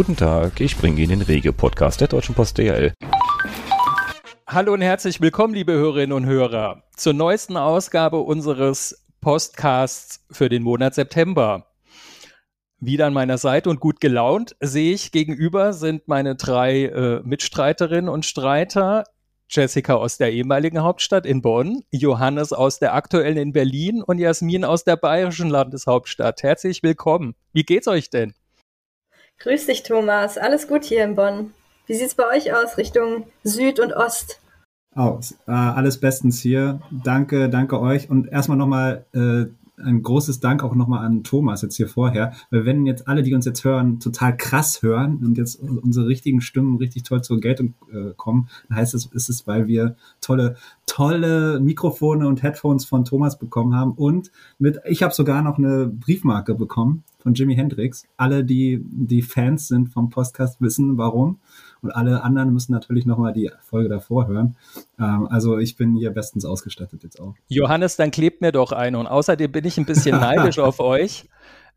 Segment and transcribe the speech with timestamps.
[0.00, 2.94] Guten Tag, ich bringe Ihnen den Rege-Podcast der Deutschen Post DHL.
[4.46, 10.62] Hallo und herzlich willkommen, liebe Hörerinnen und Hörer, zur neuesten Ausgabe unseres Podcasts für den
[10.62, 11.66] Monat September.
[12.78, 18.08] Wieder an meiner Seite und gut gelaunt sehe ich gegenüber sind meine drei äh, Mitstreiterinnen
[18.08, 19.04] und Streiter.
[19.50, 24.64] Jessica aus der ehemaligen Hauptstadt in Bonn, Johannes aus der aktuellen in Berlin und Jasmin
[24.64, 26.42] aus der bayerischen Landeshauptstadt.
[26.42, 27.34] Herzlich willkommen.
[27.52, 28.32] Wie geht's euch denn?
[29.40, 30.36] Grüß dich, Thomas.
[30.36, 31.54] Alles gut hier in Bonn.
[31.86, 34.38] Wie sieht's bei euch aus Richtung Süd und Ost?
[34.94, 35.32] Aus.
[35.46, 36.80] Äh, alles bestens hier.
[36.90, 38.10] Danke, danke euch.
[38.10, 39.46] Und erstmal nochmal äh,
[39.84, 43.34] ein großes Dank auch nochmal an Thomas jetzt hier vorher, weil wenn jetzt alle, die
[43.34, 47.74] uns jetzt hören, total krass hören und jetzt unsere richtigen Stimmen richtig toll zur Geltung
[47.92, 50.56] äh, kommen, dann heißt es, ist es, weil wir tolle,
[50.86, 55.86] tolle Mikrofone und Headphones von Thomas bekommen haben und mit, ich habe sogar noch eine
[55.86, 58.06] Briefmarke bekommen von Jimi Hendrix.
[58.16, 61.38] Alle, die, die Fans sind vom Podcast, wissen warum.
[61.82, 64.56] Und alle anderen müssen natürlich nochmal die Folge davor hören.
[64.98, 67.34] Ähm, also ich bin hier bestens ausgestattet jetzt auch.
[67.48, 68.96] Johannes, dann klebt mir doch ein.
[68.96, 71.28] Und außerdem bin ich ein bisschen neidisch auf euch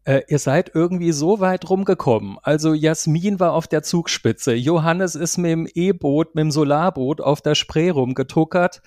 [0.05, 2.37] äh, ihr seid irgendwie so weit rumgekommen.
[2.43, 7.41] Also Jasmin war auf der Zugspitze, Johannes ist mit dem E-Boot, mit dem Solarboot auf
[7.41, 8.81] der Spree rumgetuckert.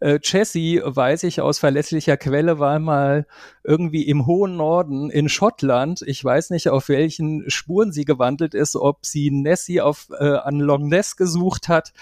[0.00, 3.26] Äh, Jessie, weiß ich aus verlässlicher Quelle, war mal
[3.64, 6.02] irgendwie im hohen Norden in Schottland.
[6.06, 10.58] Ich weiß nicht, auf welchen Spuren sie gewandelt ist, ob sie Nessie auf, äh, an
[10.58, 11.92] Long Ness gesucht hat.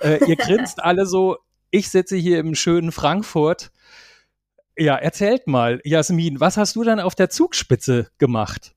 [0.00, 1.38] Äh, ihr grinst alle so,
[1.70, 3.70] ich sitze hier im schönen Frankfurt
[4.78, 8.74] ja, erzählt mal, Jasmin, was hast du dann auf der Zugspitze gemacht?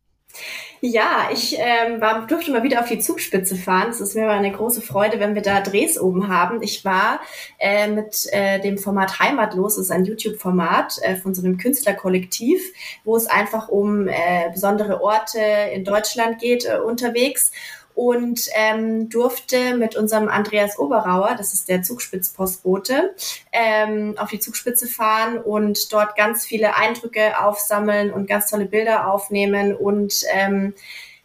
[0.79, 3.89] Ja, ich ähm, war, durfte mal wieder auf die Zugspitze fahren.
[3.89, 6.63] Es ist mir immer eine große Freude, wenn wir da Drehs oben haben.
[6.63, 7.19] Ich war
[7.59, 12.61] äh, mit äh, dem Format Heimatlos, das ist ein YouTube-Format äh, von so einem Künstlerkollektiv,
[13.03, 15.39] wo es einfach um äh, besondere Orte
[15.73, 17.51] in Deutschland geht, äh, unterwegs
[17.95, 23.15] und ähm, durfte mit unserem Andreas Oberauer, das ist der Zugspitzpostbote,
[23.51, 29.11] ähm, auf die Zugspitze fahren und dort ganz viele Eindrücke aufsammeln und ganz tolle Bilder
[29.11, 30.73] aufnehmen und ähm,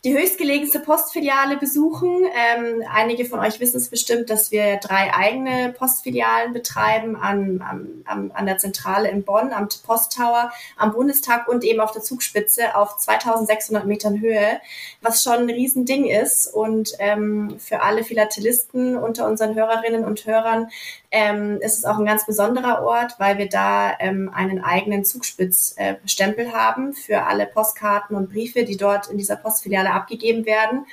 [0.06, 2.26] die höchstgelegenste Postfiliale besuchen.
[2.26, 7.60] Ähm, einige von euch wissen es bestimmt, dass wir drei eigene Postfilialen betreiben an,
[8.04, 12.76] an, an der Zentrale in Bonn, am Posttower, am Bundestag und eben auf der Zugspitze
[12.76, 14.60] auf 2600 Metern Höhe,
[15.02, 16.54] was schon ein Riesending ist.
[16.54, 20.68] Und ähm, für alle Philatelisten unter unseren Hörerinnen und Hörern
[21.10, 26.46] ähm, ist es auch ein ganz besonderer Ort, weil wir da ähm, einen eigenen Zugspitzstempel
[26.46, 30.86] äh, haben für alle Postkarten und Briefe, die dort in dieser Postfiliale abgegeben werden.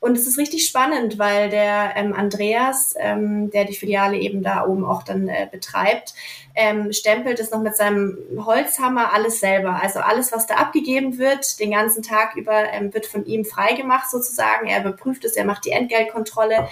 [0.00, 4.66] Und es ist richtig spannend, weil der ähm, Andreas, ähm, der die Filiale eben da
[4.66, 6.14] oben auch dann äh, betreibt,
[6.54, 9.78] ähm, stempelt es noch mit seinem Holzhammer alles selber.
[9.82, 14.10] Also alles, was da abgegeben wird, den ganzen Tag über, ähm, wird von ihm freigemacht
[14.10, 14.66] sozusagen.
[14.68, 16.66] Er überprüft es, er macht die Entgeltkontrolle.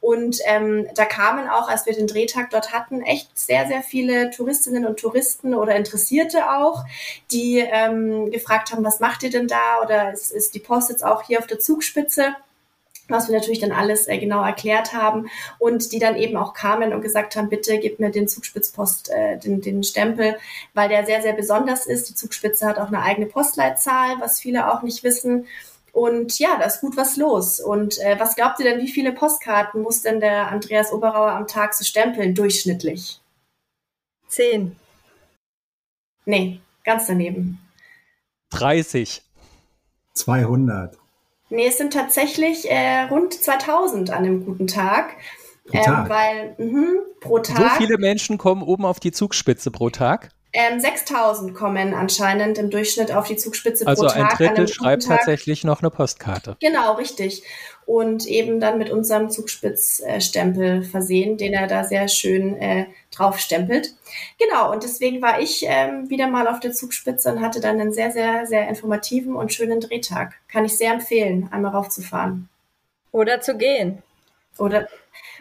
[0.00, 4.28] Und ähm, da kamen auch, als wir den Drehtag dort hatten, echt sehr, sehr viele
[4.30, 6.84] Touristinnen und Touristen oder Interessierte auch,
[7.30, 9.80] die ähm, gefragt haben, was macht ihr denn da?
[9.82, 12.36] Oder ist, ist die Post jetzt auch hier auf der Zugspitze?
[13.08, 15.28] Was wir natürlich dann alles äh, genau erklärt haben
[15.58, 19.38] und die dann eben auch kamen und gesagt haben, bitte gib mir den Zugspitzpost, äh,
[19.38, 20.36] den, den Stempel,
[20.72, 22.08] weil der sehr, sehr besonders ist.
[22.08, 25.46] Die Zugspitze hat auch eine eigene Postleitzahl, was viele auch nicht wissen.
[25.92, 27.60] Und ja, da ist gut was los.
[27.60, 31.46] Und äh, was glaubt ihr denn, wie viele Postkarten muss denn der Andreas Oberauer am
[31.46, 33.20] Tag so stempeln, durchschnittlich?
[34.26, 34.74] Zehn.
[36.24, 37.60] Nee, ganz daneben.
[38.50, 39.22] 30.
[40.14, 40.98] 200.
[41.50, 45.16] Nee, es sind tatsächlich äh, rund 2000 an einem guten Tag.
[45.66, 46.04] Pro Tag.
[46.04, 47.56] Ähm, weil mh, pro Tag.
[47.56, 50.30] So viele Menschen kommen oben auf die Zugspitze pro Tag?
[50.56, 54.16] Ähm, 6000 kommen anscheinend im Durchschnitt auf die Zugspitze also pro Tag.
[54.16, 55.18] Also ein Drittel schreibt Tag.
[55.18, 56.56] tatsächlich noch eine Postkarte.
[56.60, 57.42] Genau, richtig.
[57.86, 63.94] Und eben dann mit unserem Zugspitzstempel versehen, den er da sehr schön äh, drauf stempelt.
[64.38, 67.92] Genau, und deswegen war ich ähm, wieder mal auf der Zugspitze und hatte dann einen
[67.92, 70.34] sehr, sehr, sehr informativen und schönen Drehtag.
[70.46, 72.48] Kann ich sehr empfehlen, einmal raufzufahren.
[73.10, 74.04] Oder zu gehen.
[74.56, 74.88] Oder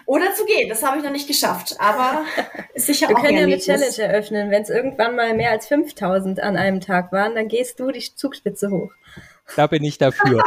[0.06, 0.70] oder zu gehen.
[0.70, 2.24] Das habe ich noch nicht geschafft, aber
[2.74, 3.58] ist sicher Wir auch können ja eine.
[3.58, 4.52] Challenge eröffnen.
[4.52, 8.02] Wenn es irgendwann mal mehr als 5000 an einem Tag waren, dann gehst du die
[8.16, 8.92] Zugspitze hoch.
[9.56, 10.44] Da bin ich dafür.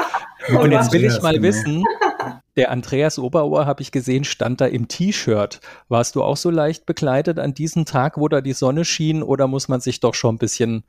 [0.49, 1.85] Und jetzt will ich mal wissen,
[2.57, 5.61] der Andreas Oberauer, habe ich gesehen, stand da im T-Shirt.
[5.89, 9.47] Warst du auch so leicht bekleidet an diesem Tag, wo da die Sonne schien, oder
[9.49, 10.85] muss man sich doch schon ein bisschen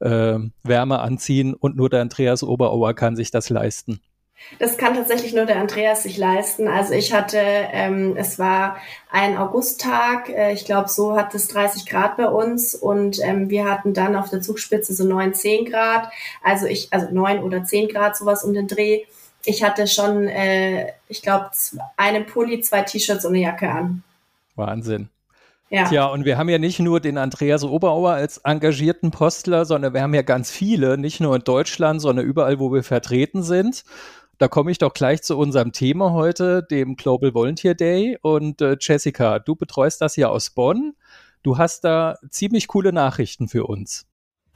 [0.00, 4.00] äh, Wärme anziehen und nur der Andreas Oberauer kann sich das leisten?
[4.58, 6.68] Das kann tatsächlich nur der Andreas sich leisten.
[6.68, 8.76] Also ich hatte, ähm, es war
[9.10, 13.64] ein Augusttag, äh, ich glaube, so hat es 30 Grad bei uns und ähm, wir
[13.64, 16.10] hatten dann auf der Zugspitze so 9, 10 Grad.
[16.42, 19.04] Also ich, also 9 oder 10 Grad, sowas um den Dreh.
[19.44, 21.50] ich hatte schon, äh, ich glaube,
[21.96, 24.02] einen Pulli, zwei T-Shirts und eine Jacke an.
[24.54, 25.08] Wahnsinn.
[25.68, 25.88] Ja.
[25.88, 30.02] Tja, und wir haben ja nicht nur den Andreas Oberauer als engagierten Postler, sondern wir
[30.02, 33.84] haben ja ganz viele, nicht nur in Deutschland, sondern überall, wo wir vertreten sind.
[34.38, 38.18] Da komme ich doch gleich zu unserem Thema heute, dem Global Volunteer Day.
[38.20, 40.94] Und äh, Jessica, du betreust das ja aus Bonn.
[41.42, 44.06] Du hast da ziemlich coole Nachrichten für uns.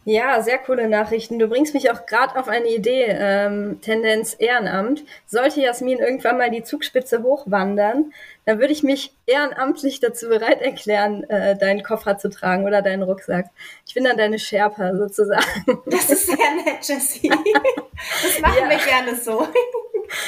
[0.05, 1.38] Ja, sehr coole Nachrichten.
[1.38, 5.05] Du bringst mich auch gerade auf eine Idee, ähm, Tendenz Ehrenamt.
[5.26, 8.12] Sollte Jasmin irgendwann mal die Zugspitze hochwandern,
[8.47, 13.02] dann würde ich mich ehrenamtlich dazu bereit erklären, äh, deinen Koffer zu tragen oder deinen
[13.02, 13.47] Rucksack.
[13.87, 15.44] Ich bin dann deine Sherpa sozusagen.
[15.87, 17.29] Das ist sehr nett, Jessie.
[17.29, 18.70] Das machen ja.
[18.70, 19.47] wir gerne so.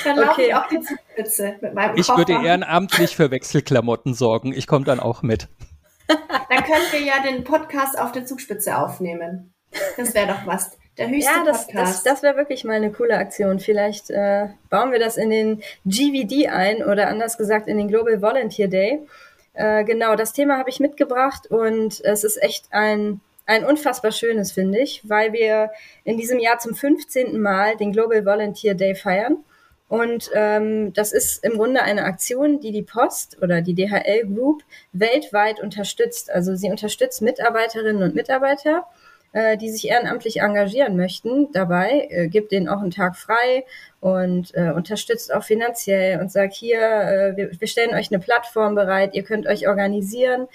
[0.04, 0.46] Dann laufe okay.
[0.48, 2.20] ich auf die Zugspitze mit meinem ich Koffer.
[2.20, 4.52] Ich würde ehrenamtlich für Wechselklamotten sorgen.
[4.52, 5.48] Ich komme dann auch mit.
[6.06, 9.51] Dann können wir ja den Podcast auf der Zugspitze aufnehmen.
[9.96, 10.76] Das wäre doch was.
[10.98, 11.94] Der höchste ja, das, Podcast.
[11.94, 13.60] Das, das wäre wirklich mal eine coole Aktion.
[13.60, 18.20] Vielleicht äh, bauen wir das in den GVD ein oder anders gesagt in den Global
[18.20, 19.00] Volunteer Day.
[19.54, 24.52] Äh, genau, das Thema habe ich mitgebracht und es ist echt ein, ein unfassbar schönes,
[24.52, 25.70] finde ich, weil wir
[26.04, 27.40] in diesem Jahr zum 15.
[27.40, 29.38] Mal den Global Volunteer Day feiern.
[29.88, 34.62] Und ähm, das ist im Grunde eine Aktion, die die Post oder die DHL Group
[34.92, 36.30] weltweit unterstützt.
[36.30, 38.86] Also sie unterstützt Mitarbeiterinnen und Mitarbeiter
[39.32, 43.64] äh, die sich ehrenamtlich engagieren möchten dabei, äh, gibt denen auch einen Tag frei
[44.00, 48.74] und äh, unterstützt auch finanziell und sagt hier, äh, wir, wir stellen euch eine Plattform
[48.74, 50.48] bereit, ihr könnt euch organisieren.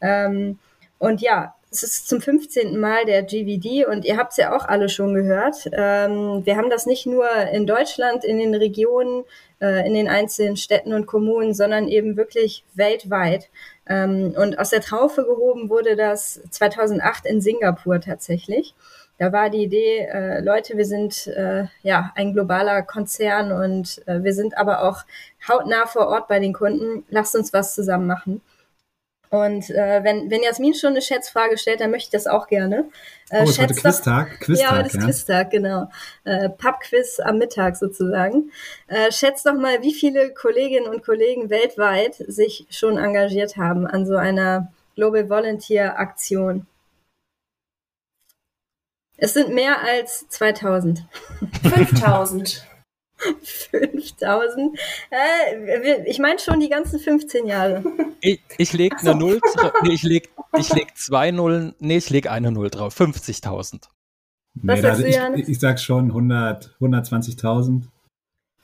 [0.00, 0.58] Ähm,
[0.98, 2.78] und ja, es ist zum 15.
[2.78, 5.68] Mal der GVD und ihr habt es ja auch alle schon gehört.
[5.72, 9.24] Ähm, wir haben das nicht nur in Deutschland, in den Regionen,
[9.60, 13.48] äh, in den einzelnen Städten und Kommunen, sondern eben wirklich weltweit.
[13.86, 18.74] Ähm, und aus der Traufe gehoben wurde das 2008 in Singapur tatsächlich.
[19.18, 24.22] Da war die Idee, äh, Leute, wir sind äh, ja ein globaler Konzern und äh,
[24.24, 25.04] wir sind aber auch
[25.48, 27.04] hautnah vor Ort bei den Kunden.
[27.08, 28.40] Lasst uns was zusammen machen.
[29.32, 32.90] Und äh, wenn, wenn Jasmin schon eine Schätzfrage stellt, dann möchte ich das auch gerne.
[33.30, 34.40] Äh, oh, ist heute Quiztag?
[34.40, 35.04] Quiztag, ja, heute ist ja.
[35.04, 35.88] Quiztag, genau.
[36.24, 38.52] Äh, Pubquiz am Mittag sozusagen.
[38.88, 44.04] Äh, schätzt doch mal, wie viele Kolleginnen und Kollegen weltweit sich schon engagiert haben an
[44.04, 46.66] so einer Global Volunteer Aktion.
[49.16, 51.06] Es sind mehr als 2000.
[51.62, 52.66] 5000.
[53.70, 54.78] 5000.
[55.10, 57.82] Äh, ich meine schon die ganzen 15 Jahre.
[58.20, 59.40] Ich, ich lege eine Null,
[59.82, 62.98] nee, ich leg, ich leg zwei Nullen, nee, ich leg eine Null drauf.
[62.98, 63.82] 50.000.
[64.54, 67.84] Nee, also ich, ich, ich sag schon 100, 120.000.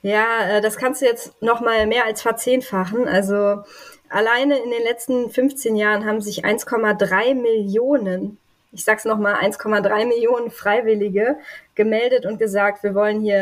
[0.01, 3.07] Ja, äh, das kannst du jetzt noch mal mehr als verzehnfachen.
[3.07, 3.63] Also
[4.09, 8.37] alleine in den letzten 15 Jahren haben sich 1,3 Millionen
[8.71, 11.37] ich sag's nochmal, 1,3 Millionen Freiwillige
[11.79, 13.37] gemeldet und gesagt, wir wollen hier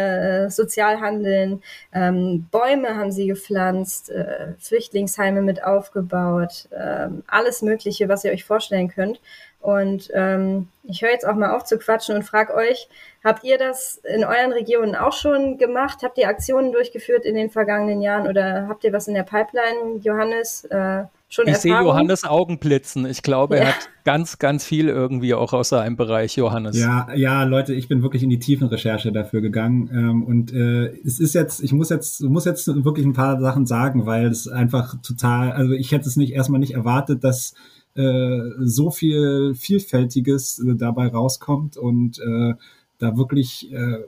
[0.46, 1.64] äh, sozial handeln.
[1.92, 8.46] Ähm, Bäume haben sie gepflanzt, äh, Flüchtlingsheime mit aufgebaut, äh, alles Mögliche, was ihr euch
[8.46, 9.20] vorstellen könnt.
[9.60, 12.88] Und ähm, ich höre jetzt auch mal auf zu quatschen und frage euch,
[13.24, 16.00] habt ihr das in euren Regionen auch schon gemacht?
[16.04, 20.00] Habt ihr Aktionen durchgeführt in den vergangenen Jahren oder habt ihr was in der Pipeline,
[20.02, 20.64] Johannes?
[20.66, 23.06] Äh, schon Ich sehe Johannes Augen blitzen.
[23.06, 23.64] Ich glaube, ja.
[23.64, 26.80] er hat ganz, ganz viel irgendwie auch aus seinem Bereich, Johannes.
[26.80, 29.90] Ja, ja, Leute, ich bin wirklich in die tiefen Recherche dafür gegangen.
[29.92, 33.66] Ähm, und äh, es ist jetzt, ich muss jetzt, muss jetzt wirklich ein paar Sachen
[33.66, 37.54] sagen, weil es einfach total, also ich hätte es nicht erstmal nicht erwartet, dass
[37.98, 42.54] äh, so viel Vielfältiges äh, dabei rauskommt und äh,
[43.00, 44.00] da wirklich äh,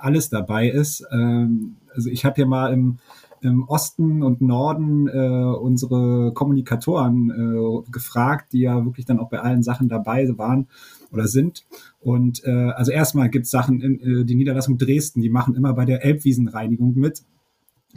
[0.00, 1.04] alles dabei ist.
[1.10, 2.98] Ähm, also ich habe hier mal im
[3.40, 9.40] im Osten und Norden äh, unsere Kommunikatoren äh, gefragt, die ja wirklich dann auch bei
[9.40, 10.68] allen Sachen dabei waren
[11.12, 11.64] oder sind.
[12.00, 15.72] Und äh, also erstmal gibt es Sachen, in, äh, die Niederlassung Dresden, die machen immer
[15.72, 17.22] bei der Elbwiesenreinigung mit.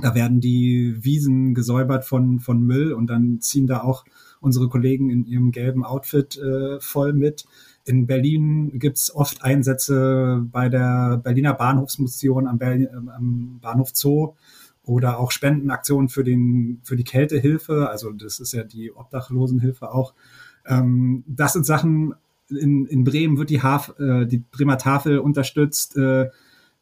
[0.01, 4.05] Da werden die Wiesen gesäubert von, von Müll und dann ziehen da auch
[4.39, 7.45] unsere Kollegen in ihrem gelben Outfit äh, voll mit.
[7.85, 14.33] In Berlin gibt's oft Einsätze bei der Berliner Bahnhofsmission am, Berlin, äh, am Bahnhof Zoo
[14.83, 20.13] oder auch Spendenaktionen für den für die Kältehilfe, also das ist ja die Obdachlosenhilfe auch.
[20.65, 22.15] Ähm, das sind Sachen.
[22.49, 25.95] In, in Bremen wird die, Haf, äh, die Bremer Tafel unterstützt.
[25.95, 26.29] Äh,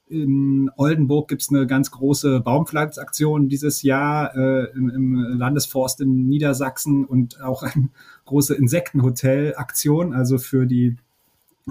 [0.10, 7.06] in Oldenburg gibt's eine ganz große Baumpflanzaktion dieses Jahr äh, im, im Landesforst in Niedersachsen
[7.06, 7.90] und auch eine
[8.26, 10.98] große Insektenhotel-Aktion, also für die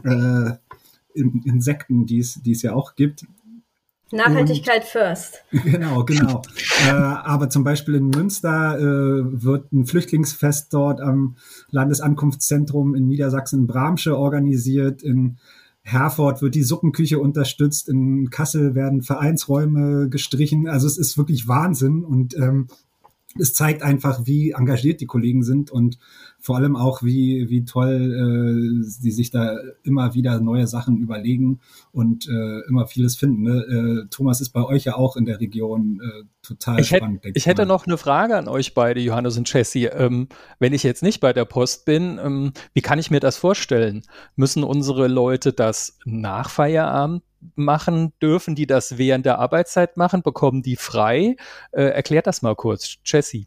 [0.05, 0.53] äh,
[1.15, 3.27] Insekten, die es, ja auch gibt.
[4.13, 5.45] Nachhaltigkeit und, first.
[5.51, 6.43] Genau, genau.
[6.87, 11.37] äh, aber zum Beispiel in Münster äh, wird ein Flüchtlingsfest dort am
[11.71, 15.03] Landesankunftszentrum in Niedersachsen Bramsche organisiert.
[15.03, 15.39] In
[15.89, 20.69] Herford wird die Suppenküche unterstützt, in Kassel werden Vereinsräume gestrichen.
[20.69, 22.69] Also es ist wirklich Wahnsinn und ähm,
[23.37, 25.99] es zeigt einfach, wie engagiert die Kollegen sind und
[26.41, 31.61] vor allem auch, wie, wie toll äh, sie sich da immer wieder neue Sachen überlegen
[31.93, 33.43] und äh, immer vieles finden.
[33.43, 34.05] Ne?
[34.05, 37.25] Äh, Thomas ist bei euch ja auch in der Region äh, total ich spannend.
[37.25, 39.87] Hätte, ich hätte noch eine Frage an euch beide, Johannes und Jesse.
[39.87, 43.37] Ähm, wenn ich jetzt nicht bei der Post bin, ähm, wie kann ich mir das
[43.37, 44.03] vorstellen?
[44.37, 47.23] Müssen unsere Leute das nach Feierabend
[47.55, 48.13] machen?
[48.21, 50.23] Dürfen die das während der Arbeitszeit machen?
[50.23, 51.37] Bekommen die frei?
[51.73, 53.47] Äh, erklärt das mal kurz, Jesse.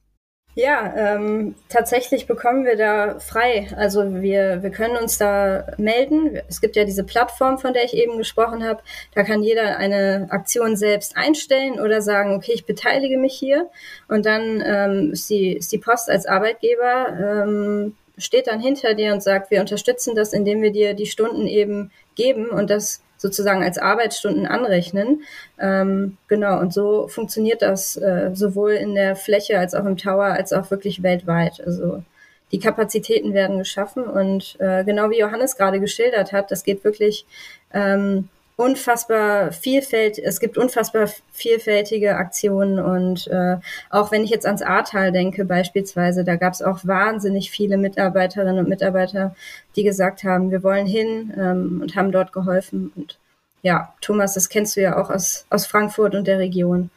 [0.53, 3.69] Ja, ähm, tatsächlich bekommen wir da frei.
[3.77, 6.41] Also wir, wir können uns da melden.
[6.50, 8.83] Es gibt ja diese Plattform, von der ich eben gesprochen habe.
[9.15, 13.69] Da kann jeder eine Aktion selbst einstellen oder sagen, okay, ich beteilige mich hier.
[14.10, 19.13] Und dann ähm, ist, die, ist die Post als Arbeitgeber, ähm, steht dann hinter dir
[19.13, 23.63] und sagt, wir unterstützen das, indem wir dir die Stunden eben geben und das sozusagen
[23.63, 25.21] als Arbeitsstunden anrechnen.
[25.59, 30.25] Ähm, genau, und so funktioniert das äh, sowohl in der Fläche als auch im Tower
[30.25, 31.61] als auch wirklich weltweit.
[31.63, 32.03] Also
[32.51, 37.27] die Kapazitäten werden geschaffen und äh, genau wie Johannes gerade geschildert hat, das geht wirklich
[37.73, 43.58] ähm, unfassbar vielfältig, es gibt unfassbar vielfältige Aktionen und äh,
[43.89, 48.60] auch wenn ich jetzt ans Ahrtal denke beispielsweise, da gab es auch wahnsinnig viele Mitarbeiterinnen
[48.60, 49.36] und Mitarbeiter,
[49.75, 53.17] die gesagt haben, wir wollen hin ähm, und haben dort geholfen und
[53.63, 56.89] ja, Thomas, das kennst du ja auch aus, aus Frankfurt und der Region.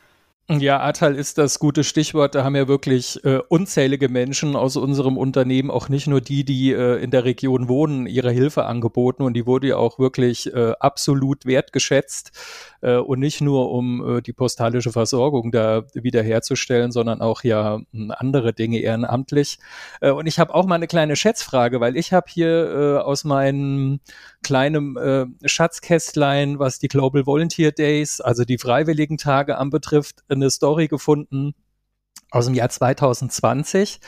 [0.50, 2.34] Ja, Atal ist das gute Stichwort.
[2.34, 6.70] Da haben ja wirklich äh, unzählige Menschen aus unserem Unternehmen, auch nicht nur die, die
[6.70, 9.22] äh, in der Region wohnen, ihre Hilfe angeboten.
[9.22, 12.32] Und die wurde ja auch wirklich äh, absolut wertgeschätzt.
[12.82, 18.12] Äh, und nicht nur, um äh, die postalische Versorgung da wiederherzustellen, sondern auch ja hm,
[18.14, 19.58] andere Dinge ehrenamtlich.
[20.02, 23.24] Äh, und ich habe auch mal eine kleine Schätzfrage, weil ich habe hier äh, aus
[23.24, 24.00] meinem
[24.42, 30.88] kleinen äh, Schatzkästlein, was die Global Volunteer Days, also die freiwilligen Tage anbetrifft, eine Story
[30.88, 31.54] gefunden
[32.30, 34.00] aus dem Jahr 2020.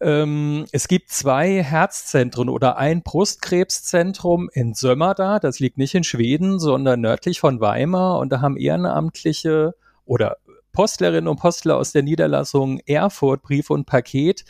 [0.00, 6.58] Ähm, es gibt zwei Herzzentren oder ein Brustkrebszentrum in Sömmerda, das liegt nicht in Schweden,
[6.58, 9.74] sondern nördlich von Weimar und da haben Ehrenamtliche
[10.06, 10.38] oder
[10.72, 14.44] Postlerinnen und Postler aus der Niederlassung Erfurt Brief und Paket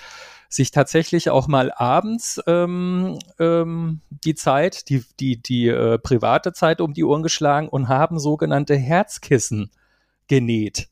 [0.49, 6.81] sich tatsächlich auch mal abends ähm, ähm, die Zeit, die, die, die äh, private Zeit
[6.81, 9.71] um die Ohren geschlagen und haben sogenannte Herzkissen
[10.29, 10.89] genäht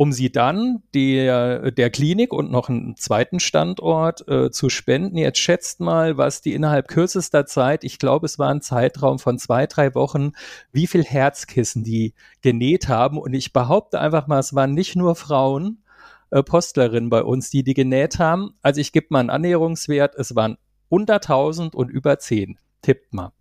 [0.00, 5.16] um sie dann der, der Klinik und noch einen zweiten Standort äh, zu spenden.
[5.16, 9.40] Jetzt schätzt mal, was die innerhalb kürzester Zeit, ich glaube, es war ein Zeitraum von
[9.40, 10.34] zwei, drei Wochen,
[10.70, 13.18] wie viel Herzkissen die genäht haben.
[13.18, 15.82] Und ich behaupte einfach mal, es waren nicht nur Frauen,
[16.30, 18.54] äh, Postlerinnen bei uns, die die genäht haben.
[18.62, 22.56] Also ich gebe mal einen Annäherungswert, es waren unter 1000 und über 10.
[22.82, 23.32] Tippt mal.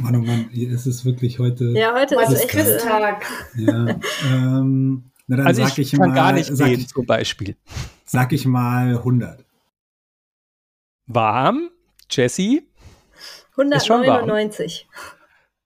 [0.01, 1.67] Mann, oh Mann, es ist wirklich heute.
[1.71, 3.27] Ja, heute ist echt Quiz-Tag.
[3.57, 7.07] Ja, ähm, na dann also sag ich, ich, kann mal, gar nicht sag, sehen, zum
[7.07, 7.57] Beispiel.
[8.05, 9.45] Sag ich mal 100.
[11.07, 11.71] Warm,
[12.11, 12.63] Jesse?
[13.57, 14.31] Ist schon warm.
[14.31, 14.89] 199.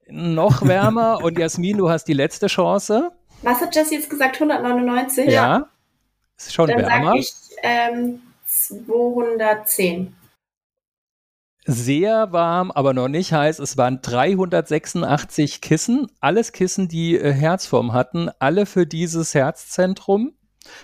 [0.09, 3.13] Noch wärmer und Jasmin, du hast die letzte Chance.
[3.43, 4.37] Was hat Jesse jetzt gesagt?
[4.37, 5.31] 199?
[5.31, 5.69] Ja.
[6.37, 7.07] Ist schon Dann wärmer.
[7.07, 10.15] sage ich ähm, 210.
[11.73, 13.59] Sehr warm, aber noch nicht heiß.
[13.59, 20.33] Es waren 386 Kissen, alles Kissen, die äh, Herzform hatten, alle für dieses Herzzentrum,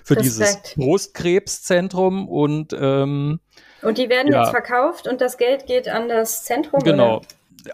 [0.05, 0.77] für dieses Respekt.
[0.77, 3.41] Brustkrebszentrum und ähm,
[3.83, 4.43] Und die werden Ja.
[4.43, 6.81] jetzt verkauft und das Geld geht an das Zentrum?
[6.83, 7.19] Genau.
[7.19, 7.27] Oder?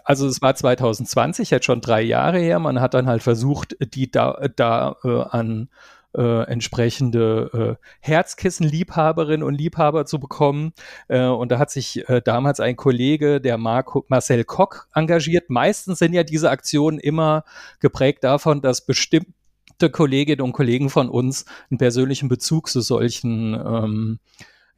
[0.05, 2.57] Also es war 2020, jetzt schon drei Jahre her.
[2.59, 5.69] Man hat dann halt versucht, die da, da äh, an
[6.15, 10.73] äh, entsprechende äh, Herzkissenliebhaberinnen und Liebhaber zu bekommen.
[11.07, 15.49] Äh, und da hat sich äh, damals ein Kollege, der Marco, Marcel Koch, engagiert.
[15.49, 17.43] Meistens sind ja diese Aktionen immer
[17.79, 24.19] geprägt davon, dass bestimmte Kolleginnen und Kollegen von uns einen persönlichen Bezug zu solchen ähm,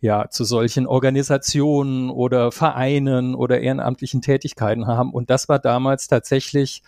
[0.01, 5.11] ja, zu solchen Organisationen oder Vereinen oder ehrenamtlichen Tätigkeiten haben.
[5.11, 6.83] Und das war damals tatsächlich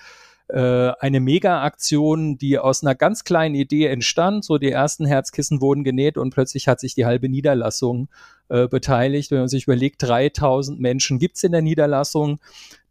[0.49, 4.45] äh, eine Mega-Aktion, die aus einer ganz kleinen Idee entstand.
[4.45, 8.07] So die ersten Herzkissen wurden genäht und plötzlich hat sich die halbe Niederlassung
[8.49, 9.31] äh, beteiligt.
[9.31, 12.39] Wenn man sich überlegt, 3000 Menschen gibt's in der Niederlassung,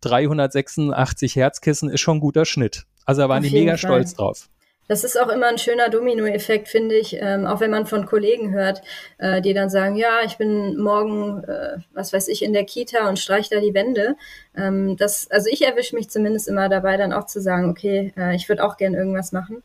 [0.02, 2.84] 386 Herzkissen ist schon ein guter Schnitt.
[3.04, 3.78] Also da waren Auf die mega Fall.
[3.78, 4.48] stolz drauf.
[4.88, 8.52] Das ist auch immer ein schöner Dominoeffekt, finde ich, ähm, auch wenn man von Kollegen
[8.52, 8.82] hört,
[9.18, 13.08] äh, die dann sagen, ja, ich bin morgen, äh, was weiß ich, in der Kita
[13.08, 14.16] und streich da die Wände.
[14.56, 18.36] Ähm, das, also ich erwische mich zumindest immer dabei, dann auch zu sagen, okay, äh,
[18.36, 19.62] ich würde auch gern irgendwas machen.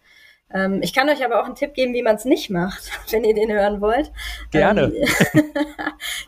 [0.53, 3.23] Ähm, ich kann euch aber auch einen Tipp geben, wie man es nicht macht, wenn
[3.23, 4.11] ihr den hören wollt.
[4.51, 4.91] Gerne.
[5.33, 5.43] Ähm,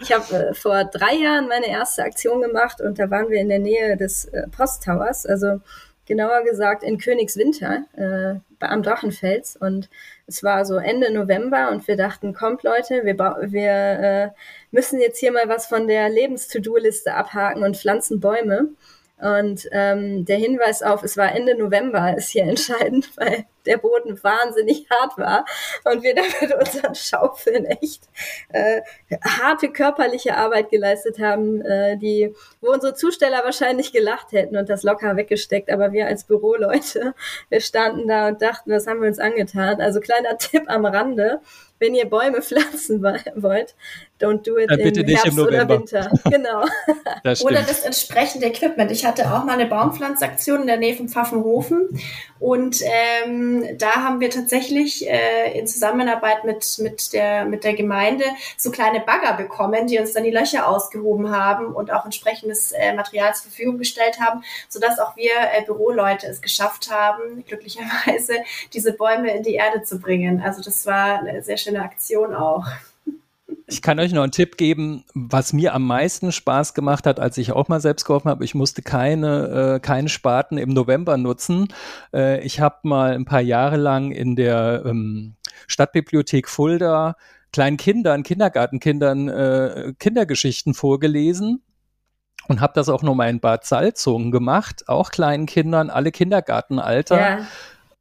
[0.02, 3.50] ich habe äh, vor drei Jahren meine erste Aktion gemacht und da waren wir in
[3.50, 5.60] der Nähe des äh, Posttowers, also
[6.06, 9.56] genauer gesagt in Königswinter äh, am Drachenfels.
[9.56, 9.90] Und
[10.28, 14.30] es war so Ende November und wir dachten, kommt Leute, wir, wir äh,
[14.72, 18.70] müssen jetzt hier mal was von der Lebens-To-Do-Liste abhaken und pflanzen Bäume.
[19.18, 24.22] Und ähm, der Hinweis auf, es war Ende November, ist hier entscheidend, weil der Boden
[24.24, 25.46] wahnsinnig hart war
[25.86, 28.04] und wir da mit unseren Schaufeln echt
[28.50, 28.82] äh,
[29.24, 34.84] harte körperliche Arbeit geleistet haben, äh, die, wo unsere Zusteller wahrscheinlich gelacht hätten und das
[34.84, 37.14] locker weggesteckt, aber wir als Büroleute,
[37.50, 39.82] wir standen da und dachten, was haben wir uns angetan?
[39.82, 41.42] Also kleiner Tipp am Rande,
[41.80, 43.76] wenn ihr Bäume pflanzen wollt,
[44.22, 45.80] don't do it Dann bitte im nicht Herbst im oder November.
[45.80, 46.12] Winter.
[46.30, 46.66] Genau.
[47.24, 48.92] Das Oder das entsprechende Equipment.
[48.92, 51.88] Ich hatte auch mal eine Baumpflanzaktion in der Nähe von Pfaffenhofen
[52.40, 58.26] und ähm, da haben wir tatsächlich äh, in Zusammenarbeit mit, mit, der, mit der Gemeinde
[58.58, 62.94] so kleine Bagger bekommen, die uns dann die Löcher ausgehoben haben und auch entsprechendes äh,
[62.94, 68.36] Material zur Verfügung gestellt haben, sodass auch wir äh, Büroleute es geschafft haben, glücklicherweise
[68.74, 70.42] diese Bäume in die Erde zu bringen.
[70.42, 72.66] Also das war eine sehr schöne Aktion auch.
[73.68, 77.38] Ich kann euch noch einen Tipp geben, was mir am meisten Spaß gemacht hat, als
[77.38, 78.44] ich auch mal selbst geholfen habe.
[78.44, 81.68] Ich musste keine, äh, keine Spaten im November nutzen.
[82.14, 85.36] Äh, ich habe mal ein paar Jahre lang in der ähm,
[85.68, 87.16] Stadtbibliothek Fulda
[87.54, 91.62] kleinen Kindern, Kindergartenkindern äh, Kindergeschichten vorgelesen
[92.48, 97.20] und habe das auch noch mal in Bad Salzungen gemacht, auch kleinen Kindern, alle Kindergartenalter.
[97.20, 97.48] Ja.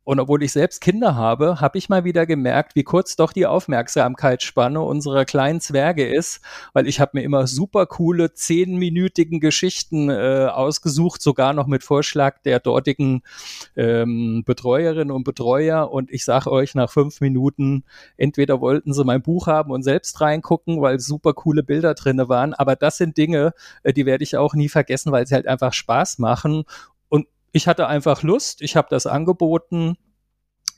[0.05, 3.47] Und obwohl ich selbst Kinder habe, habe ich mal wieder gemerkt, wie kurz doch die
[3.47, 6.41] Aufmerksamkeitsspanne unserer kleinen Zwerge ist,
[6.73, 12.39] weil ich habe mir immer super coole zehnminütigen Geschichten äh, ausgesucht, sogar noch mit Vorschlag
[12.45, 13.23] der dortigen
[13.77, 15.91] ähm, Betreuerinnen und Betreuer.
[15.91, 17.85] Und ich sage euch, nach fünf Minuten,
[18.17, 22.55] entweder wollten sie mein Buch haben und selbst reingucken, weil super coole Bilder drinne waren.
[22.55, 23.55] Aber das sind Dinge,
[23.85, 26.65] äh, die werde ich auch nie vergessen, weil sie halt einfach Spaß machen
[27.53, 29.97] ich hatte einfach Lust, ich habe das angeboten.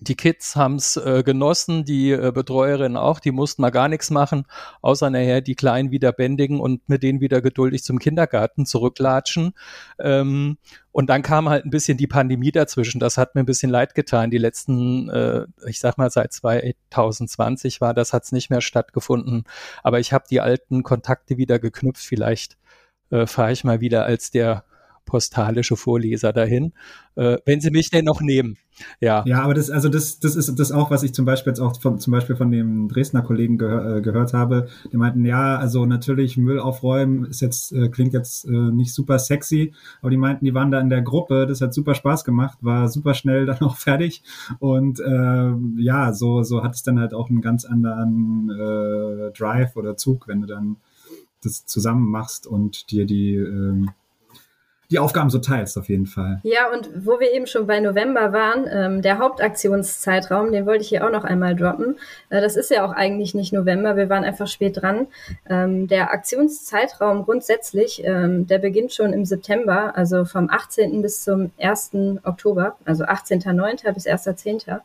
[0.00, 4.10] Die Kids haben es äh, genossen, die äh, Betreuerin auch, die mussten mal gar nichts
[4.10, 4.44] machen,
[4.82, 9.54] außer nachher die Kleinen wieder bändigen und mit denen wieder geduldig zum Kindergarten zurücklatschen.
[10.00, 10.58] Ähm,
[10.90, 12.98] und dann kam halt ein bisschen die Pandemie dazwischen.
[12.98, 14.30] Das hat mir ein bisschen leid getan.
[14.30, 19.44] Die letzten, äh, ich sag mal, seit 2020 war das, hat es nicht mehr stattgefunden.
[19.84, 22.04] Aber ich habe die alten Kontakte wieder geknüpft.
[22.04, 22.58] Vielleicht
[23.10, 24.64] äh, fahre ich mal wieder als der
[25.04, 26.72] postalische Vorleser dahin,
[27.16, 28.56] äh, wenn sie mich denn noch nehmen.
[29.00, 29.22] Ja.
[29.26, 31.80] Ja, aber das, also das, das ist das auch, was ich zum Beispiel jetzt auch
[31.80, 34.68] von, zum Beispiel von dem Dresdner Kollegen gehör, äh, gehört habe.
[34.92, 39.18] Die meinten, ja, also natürlich Müll aufräumen ist jetzt, äh, klingt jetzt äh, nicht super
[39.18, 42.58] sexy, aber die meinten, die waren da in der Gruppe, das hat super Spaß gemacht,
[42.62, 44.22] war super schnell dann auch fertig.
[44.58, 49.76] Und äh, ja, so, so hat es dann halt auch einen ganz anderen äh, Drive
[49.76, 50.76] oder Zug, wenn du dann
[51.42, 53.86] das zusammen machst und dir die äh,
[54.94, 56.38] die Aufgaben so teilst, auf jeden Fall.
[56.44, 60.88] Ja, und wo wir eben schon bei November waren, ähm, der Hauptaktionszeitraum, den wollte ich
[60.88, 61.98] hier auch noch einmal droppen.
[62.30, 65.08] Äh, das ist ja auch eigentlich nicht November, wir waren einfach spät dran.
[65.50, 71.02] Ähm, der Aktionszeitraum grundsätzlich, ähm, der beginnt schon im September, also vom 18.
[71.02, 72.20] bis zum 1.
[72.22, 73.92] Oktober, also 18.09.
[73.92, 74.80] bis 1.10.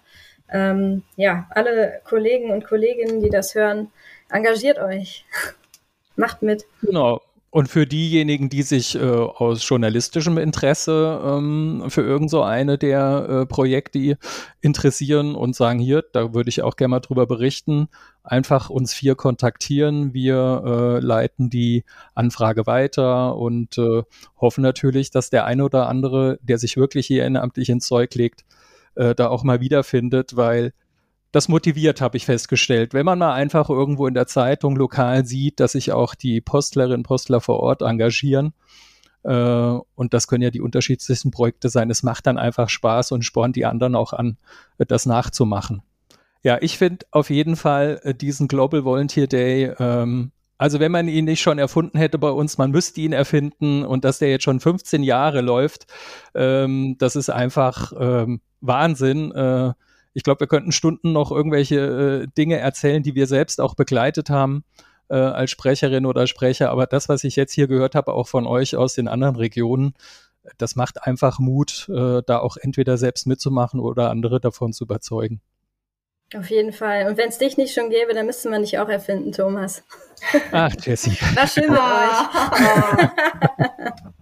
[0.51, 3.91] Ähm, ja, alle Kollegen und Kolleginnen, die das hören,
[4.31, 5.23] engagiert euch.
[6.15, 6.65] Macht mit.
[6.81, 7.21] Genau.
[7.51, 13.27] Und für diejenigen, die sich äh, aus journalistischem Interesse ähm, für irgend so eine der
[13.27, 14.19] äh, Projekte
[14.61, 17.87] interessieren und sagen, hier, da würde ich auch gerne mal drüber berichten,
[18.23, 20.13] einfach uns vier kontaktieren.
[20.13, 24.03] Wir äh, leiten die Anfrage weiter und äh,
[24.39, 28.45] hoffen natürlich, dass der eine oder andere, der sich wirklich hier ehrenamtlich ins Zeug legt,
[28.93, 30.71] äh, da auch mal wiederfindet, weil
[31.31, 32.93] das motiviert, habe ich festgestellt.
[32.93, 36.97] Wenn man mal einfach irgendwo in der Zeitung lokal sieht, dass sich auch die Postlerinnen
[36.97, 38.53] und Postler vor Ort engagieren,
[39.23, 43.23] äh, und das können ja die unterschiedlichsten Projekte sein, es macht dann einfach Spaß und
[43.23, 44.37] spornt die anderen auch an,
[44.77, 45.81] das nachzumachen.
[46.41, 51.07] Ja, ich finde auf jeden Fall äh, diesen Global Volunteer Day, ähm, also wenn man
[51.07, 54.43] ihn nicht schon erfunden hätte bei uns, man müsste ihn erfinden und dass der jetzt
[54.43, 55.87] schon 15 Jahre läuft,
[56.35, 59.31] ähm, das ist einfach ähm, Wahnsinn.
[59.31, 59.73] Äh,
[60.19, 64.29] ich glaube, wir könnten Stunden noch irgendwelche äh, Dinge erzählen, die wir selbst auch begleitet
[64.29, 64.65] haben
[65.07, 66.71] äh, als Sprecherin oder Sprecher.
[66.71, 69.93] Aber das, was ich jetzt hier gehört habe, auch von euch aus den anderen Regionen,
[70.57, 75.39] das macht einfach Mut, äh, da auch entweder selbst mitzumachen oder andere davon zu überzeugen.
[76.35, 77.07] Auf jeden Fall.
[77.07, 79.83] Und wenn es dich nicht schon gäbe, dann müsste man dich auch erfinden, Thomas.
[80.51, 81.17] Ach, Jessie.
[81.33, 83.09] War schön mit euch.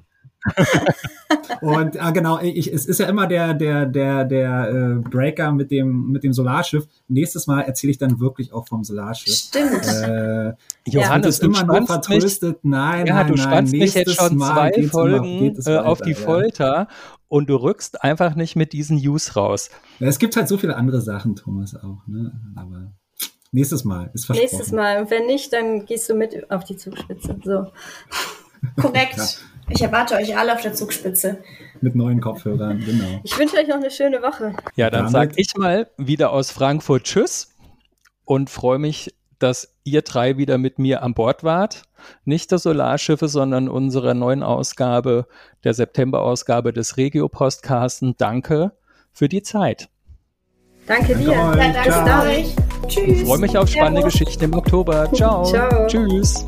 [1.61, 5.71] und ah, genau, ich, es ist ja immer der, der, der, der äh, Breaker mit
[5.71, 6.87] dem, mit dem Solarschiff.
[7.07, 9.33] Nächstes Mal erzähle ich dann wirklich auch vom Solarschiff.
[9.33, 9.85] Stimmt.
[9.87, 10.53] Äh,
[10.87, 12.63] Johannes, du immer nur vertröstet.
[12.63, 13.43] Mich, nein, ja, nein, du nein.
[13.43, 16.17] spannst mich jetzt schon Mal zwei Folgen äh, auf die ja.
[16.17, 16.87] Folter
[17.27, 19.69] und du rückst einfach nicht mit diesen News raus.
[19.99, 22.05] Ja, es gibt halt so viele andere Sachen, Thomas, auch.
[22.07, 22.31] Ne?
[22.55, 22.93] Aber
[23.51, 24.49] nächstes Mal ist versprochen.
[24.49, 25.01] Nächstes Mal.
[25.01, 27.37] Und wenn nicht, dann gehst du mit auf die Zugspitze.
[27.43, 27.67] So.
[28.81, 29.41] Korrekt.
[29.69, 31.37] Ich erwarte euch alle auf der Zugspitze.
[31.81, 33.19] Mit neuen Kopfhörern, genau.
[33.23, 34.53] Ich wünsche euch noch eine schöne Woche.
[34.75, 37.53] Ja, dann Damit- sag ich mal wieder aus Frankfurt Tschüss
[38.25, 41.83] und freue mich, dass ihr drei wieder mit mir an Bord wart.
[42.25, 45.27] Nicht der Solarschiffe, sondern unserer neuen Ausgabe,
[45.63, 48.15] der September-Ausgabe des Regio-Postcasten.
[48.17, 48.71] Danke
[49.11, 49.89] für die Zeit.
[50.87, 51.31] Danke, Danke dir.
[51.33, 52.23] Ja, danke Ciao.
[52.23, 52.55] euch.
[52.87, 53.21] Tschüss.
[53.21, 54.03] Ich freue mich auf spannende.
[54.03, 55.11] Geschichten im Oktober.
[55.13, 55.43] Ciao.
[55.43, 55.85] Ciao.
[55.87, 56.45] Tschüss.